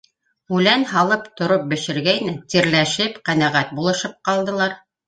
Үлән 0.59 0.85
һалып 0.93 1.27
тороп 1.41 1.69
бешергәйне, 1.75 2.35
тирләшеп, 2.55 3.23
ҡәнәғәт 3.31 3.79
булышып 3.81 4.23
ҡалдылар. 4.31 4.81